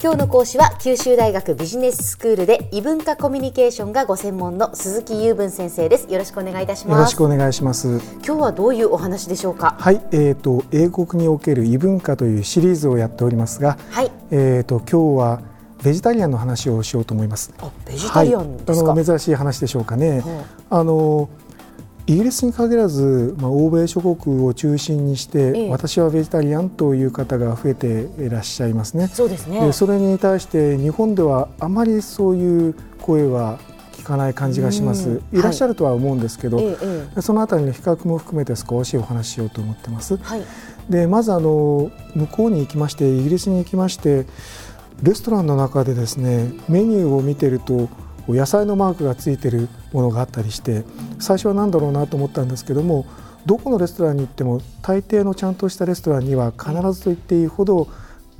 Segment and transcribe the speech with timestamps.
[0.00, 6.06] 今日の講師は九州大学ビジネススクールで異文化コミュニケーションがご専門の鈴木雄文先生です。
[6.08, 6.98] よろしくお願いいたします。
[6.98, 8.00] よろしくお願いします。
[8.24, 9.74] 今日はどういうお話でしょうか？
[9.76, 14.12] はいえーと英国における異文化というシリーズをやっておりますがはい。
[14.30, 15.42] えーと今日は
[15.82, 17.52] ベジタリアンの話をしようと思います。
[17.58, 21.28] あベジタリアンですか、はい、あの珍しい話でしょうかね、はあの
[22.08, 29.08] イギリスに限らず、まあ、欧米諸国を中心にして、ええ私はベジタリアンという方が増えていらっしゃいますね。
[29.08, 33.58] そうですねでそれに対して日本ではあまりそういう声は
[33.92, 35.08] 聞かない感じがします。
[35.10, 40.14] うんいらっしゃるとは思うんですけど、えええそのあたりの比較も含めて少しお話ししようと思ってます。
[40.14, 40.42] えはい
[40.88, 44.24] でまずあの向こうに行きましてイギリスに行きまして
[45.02, 47.90] レストランの中でですねメニューを見てると
[48.34, 50.84] 野菜のマークがついてるものがあったりして
[51.18, 53.06] 最初は何だろうなと思ったんですけども
[53.46, 57.88] どこのレストランに行っても大抵のちゃんとしたレストランには必ずと言っていいほど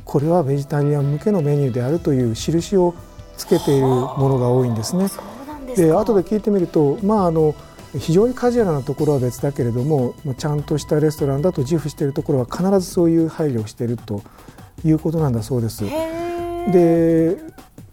[0.04, 2.94] これはベジタリアン向けのメニューであるという印を
[3.36, 5.08] つけているものが多いんですね。
[5.76, 7.54] で後で聞いてみると、まあ、あの
[7.96, 14.22] 非常にカジュアルなところは別だけれどもまあちゃんとしたレストランだと自負しているところは必ずそういう配慮をしていると
[14.84, 15.84] いうことなんだそうです。
[15.84, 17.36] で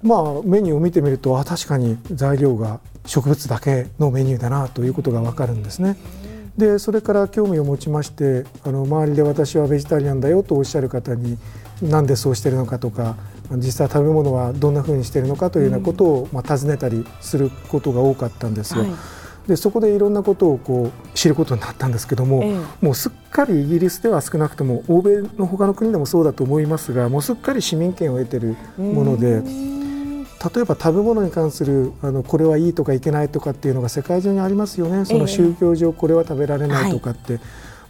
[0.06, 5.98] まあメニューを見てみるとあ確かに材料が植物だけのメニューだなということがわかるんですね。
[6.58, 11.38] でそれから興味を持ちましてあの周りで私はベジタリアンだよとおっしゃる方に
[11.81, 13.17] なんでそうしてるのかとか
[13.58, 18.83] 実際食べ物はどんなふうにしてるのかというようなことを、まあ、尋ねたりすることが多かったんですよ。
[18.83, 18.92] はい
[19.48, 29.84] でそこでいろんなことをこう知ることになったんですけども、ええもうすっかりイギリスでは少なくとも欧米の他の国でもそうだと思いますがもうすっかり市民権を得てるものでうん
[30.54, 35.06] 例えば食べ物に関するあのこれはいいとかいけないとかっていうのが世界中にありますよね。
[35.06, 35.20] そええ。
[35.20, 37.40] の宗教上これは食べられないとかって、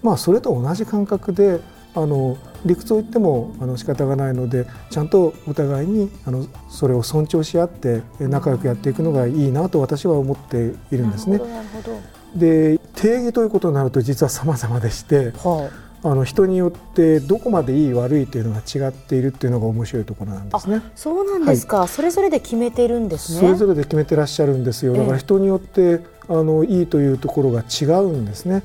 [0.02, 1.60] まあそれと同じ感覚で
[1.96, 11.38] あの理屈を言ってもあの仕方がないのでちゃんとお互いにあのそれを尊重し合ってえ仲良くやっていくのがいいなと私は思っているんですね。
[11.38, 12.04] なるほどなる
[12.36, 20.84] で定義ということになると実は様々でしてはいあの人によってどこまでいい悪いというのが違っているっていうのが面白いところなんですね。
[20.96, 23.40] そうなんですか、それぞれで決めてるんですね。
[23.40, 24.94] それぞれで決めてらっしゃるんですよ。
[24.94, 28.62] だかええら人によってあのいいというところが違うんですね。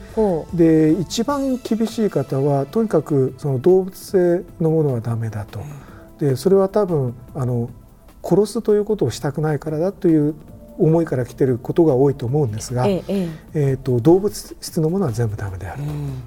[0.52, 5.60] で一番厳しい方はとにかくその動物性のものはダメだと。
[6.18, 7.70] でそれは多分あの
[8.22, 10.34] 殺すということをしたくないからだという
[10.78, 13.72] 思いから来てることが多いと思うんですが、ええええ。
[13.74, 16.22] ー、と動物質のものは全部ダメであるえうん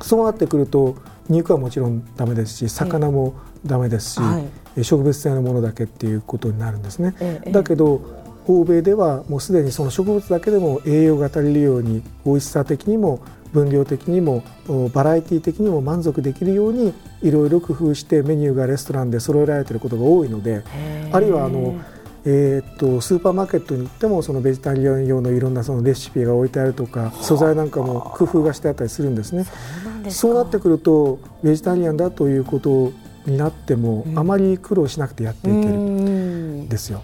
[0.00, 0.96] そうなってくると
[1.28, 3.34] 肉はもちろんダメですし魚も
[3.66, 4.44] ダメですし、はい。
[4.76, 7.14] え植物性のものだけっていうことになるんですね。
[7.20, 7.52] ええ。
[7.52, 8.00] だけど
[8.46, 13.20] 欧米ではもうすでにその植物だけでも栄養が足りるように美味しさ的にも
[13.52, 20.62] 分量的にもおバラエティ的にも満足できるようにいろいろ工夫してメニューがレストランで揃えられていることが多いので
[21.12, 21.78] あるいはあの、
[22.30, 29.46] えーっとスーパーマーケットに行ってもそのベジタリアン用のいろんなそのレシピが置いてあるとか素材なんかも工夫がしてあったりするんですね。
[30.10, 32.92] そうなってくるとベジタリアンだということ
[33.24, 37.02] になっても、うんあまり苦労しなくてやっていけるうんんですよ。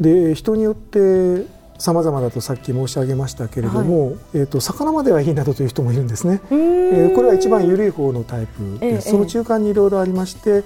[0.00, 1.44] で人によって
[1.78, 6.40] 様々だとさっき申し上げましたけれども、えー、と魚まではいいなどという人もいるんですね。
[6.50, 9.10] えーこれは一番緩い方のタイプええです。
[9.10, 10.62] その中間にいろいろありまして、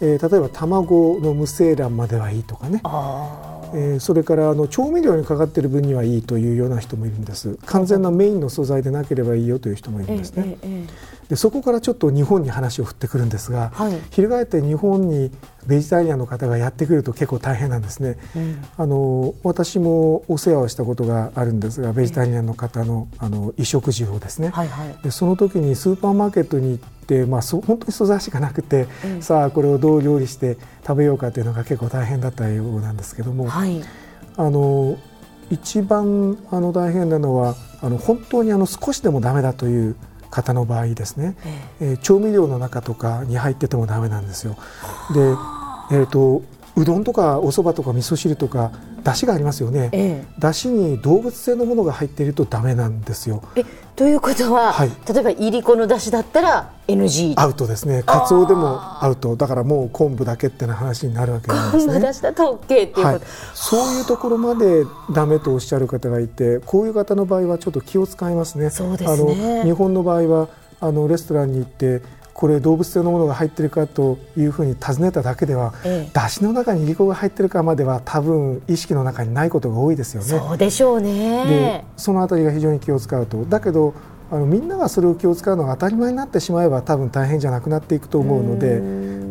[0.00, 2.80] えー例えば卵の無精卵まではいいとかね。
[3.74, 7.58] えーそれからあの調味料にかかっている分にはいいというような人もいるんです。
[7.66, 14.00] 完全なメインの素材でなければいいよという人もいるんですね、ええええでそこからちょっと日本に話を振ってくるんですが、はい。
[14.12, 15.32] 翻って日本に
[15.66, 18.16] ベジタリアンの方がやってくると結構大変なんですね。
[18.36, 18.64] うん。
[18.76, 24.96] あの私もお世話をしたことがあるんですがベジタリアンの方のあの衣食住をですね、はいはい。
[25.02, 26.95] でその時にスーパーマーケットに行って、
[27.26, 30.56] まあ、そ 本当に素材しかなくて、ええさあこれをどう料理して
[30.86, 33.82] 食べようかというのが結構大変だったようなんですけども、はい。
[34.36, 34.96] あの
[35.50, 39.96] 一番あの大変なのはあの本当にあの少しでもダメだという
[40.30, 41.92] 方の場合ですね、ええ。
[41.94, 44.56] ー調味料の中とかに入っててもダメなんですよ。
[45.14, 45.20] で、
[45.92, 46.42] えー、と
[46.76, 48.70] うどんとかお蕎麦とか味噌汁とか
[49.02, 49.88] 出汁がありますよね。
[49.92, 53.42] え出汁に動物性のものが入っているとダメなんですよ。
[53.56, 58.02] ええということは、はい例えばいりこの出汁だったら NG アウトですね。
[58.04, 59.36] カツオでもアウト。
[59.36, 61.92] だからもう昆布だけってな話になるわけなんですね。
[61.94, 63.20] 昆布出汁だと OK っていうこと、はい、
[63.54, 64.84] そういうところまで
[65.14, 68.68] ダメとおっしゃる方がいてこういう方の場合はちょっと気を使いますね。
[68.68, 70.48] そうですねあの日本の場合は
[70.80, 72.02] あのレストランに行って
[72.36, 76.10] これ動物性のものが入ってるかというふうに尋ねただけでは、ええ。
[76.12, 80.28] 出汁の中にいりこが入ってるかまでは多分意識の中にないことが多いですよね。
[80.28, 83.46] そうでしょうでねそのあたりが非常に気を使うと。
[83.46, 83.94] だけど
[84.30, 88.82] あのみんながそれを気を使うのが当たり前になってしまえば多分大変じゃなくなっていくと思うので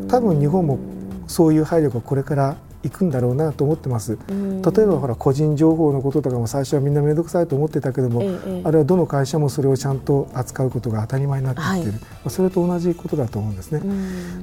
[0.07, 0.79] 多分日本も
[1.27, 2.55] そういう配慮がこれから
[2.85, 4.17] いくんだろうなと思ってます。
[4.29, 11.97] 例えばほら個人情報のこととかも最初はみんな面倒くさいと思ってたけども、ええ、あれはどの会社もそれをちゃんと扱うことが当たり前になってきている、は
[12.27, 13.81] い、それと同じことだと思うんですね。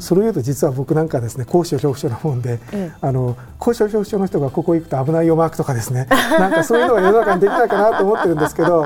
[0.01, 6.09] それを言うと実は僕なんかですね高所恐怖症なもんで、え、あの高所恐怖症の人がここ行くと危ないよマークとかですね。
[6.11, 8.85] なんかそういうのが世の中にできないかなと思ってるんですけど、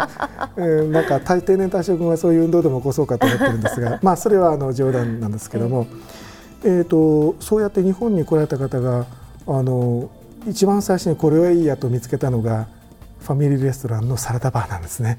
[0.58, 5.86] え ー、なんか定年退職はそういう運動でも起こそうかと思ってるんですが まあそれはあの冗談なんですけども。
[6.64, 9.06] えーとそうやって日本に来られた方が
[9.46, 10.10] あの
[10.48, 12.68] 一番最初にこれはいいやと見つけたのが
[13.20, 15.18] ファミリーレストランのサラダバーなんですね。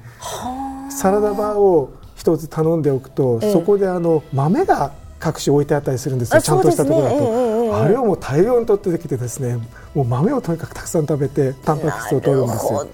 [0.90, 6.40] サラダバーを一つ頼んでおくと、ええ、そこであの豆が各種置いてあったりするんですよ。
[6.40, 7.26] ちゃんとしたところだと、ね
[7.66, 9.58] え、あれをもう大量に取ってきてですね
[9.94, 12.86] もう豆をとにかくたくさん食べてタンパク質を取るんですよ。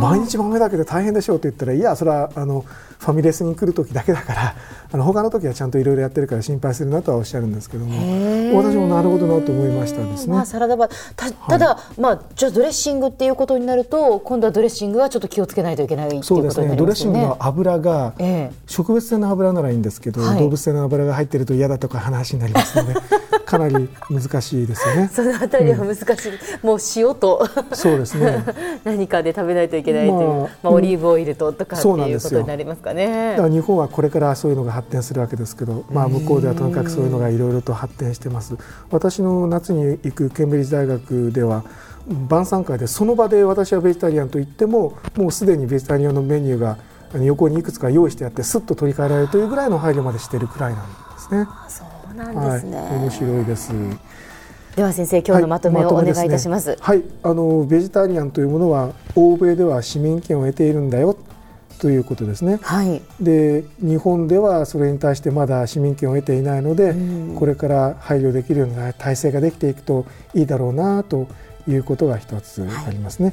[0.00, 2.64] 毎日豆だけで大変でしょうって言ったらいやそれはあの
[2.98, 4.54] ファミレスに来る時だけだから
[4.92, 10.34] あの他の時はちゃんといろいろやってるから心配するなとはおっしゃるんですけども私もなるほどなと思いましたですね。
[10.34, 22.94] まあ、サラダバたただ、はい、まあ、じゃドレッシングっていうことになると今度はドレッシングはちょっと気をつけないといけないそうですね、ね、ドレッシングの油が、えー、植物性の油ならいいんですけど、はい、動物性の油が入ってると嫌だとか話になりますので
[23.46, 25.10] かなり難しいですよね。
[25.12, 27.48] そのあたりは難しい、うん、もう塩と。
[27.72, 28.44] そうですね。
[28.84, 33.30] 何かで食べないといけないという、まあ、まあ、オリーブオイルととかっていうことになりますかね。
[33.32, 38.56] だから日本はこれからそういうのが発展するわけですけど、まあ、向こうではとにかくそういうのがいろいろと発展してます。
[38.90, 41.64] 私の夏に行くケンブリッジ大学では
[42.28, 46.78] 晩餐会でその場で私はベジタリアンと言ってももうすでにベジタリアンのメニューが
[47.14, 51.48] 横にいくつか用意してあってすっと取り替えられるというぐらいの配慮までしているくらいなんですね。
[51.68, 53.72] そうなんですね、はい、面白いです。
[54.76, 56.76] では先生今日のまとめをお願いいたします。
[56.78, 61.16] はい、あのベジタリアンというものは欧米では市民権を得ているんだよ
[61.78, 62.58] ということですね。
[62.60, 66.94] はい、で日本ではそれに対してまだ市民権を得ていないので、
[67.38, 71.26] これから配慮できるような体制ができていくといいだろうなと
[71.66, 73.32] いうことが一つありますね。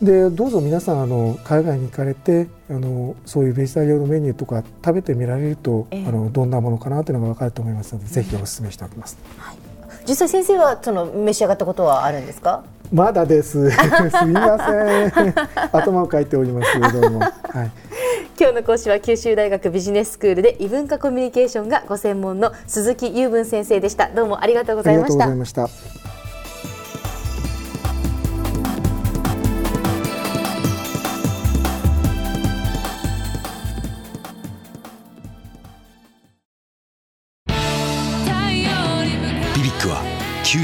[0.00, 9.18] はい、でどうぞ皆さんあの海外に行かれてあのそういうベジタリアンのメニューとか食べてみられると、えー、あのどんなものかなというのが分かると思いますので、ぜひお勧めしておきます。
[9.36, 9.71] はい
[10.08, 12.64] 実際先生はその召し上がったことはあるんですか？
[12.92, 13.70] まだです。
[13.70, 13.76] す
[14.26, 15.34] みません。
[15.72, 16.78] 頭をかいております。
[16.92, 17.32] どうも、はい、
[18.38, 24.08] 今日の講師は九州大学ビジネススクールで異文化コミュニケーションがご専門の鈴木雄文先生でした。
[24.14, 26.01] どうもありがとうございました